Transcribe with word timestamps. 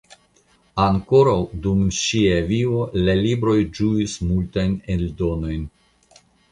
Ankoraŭ 0.85 1.35
dum 1.67 1.83
ŝia 1.99 2.39
vivo 2.49 2.81
la 3.05 3.17
libroj 3.23 3.59
ĝuis 3.81 4.19
multajn 4.33 4.77
eldonojn. 4.97 5.73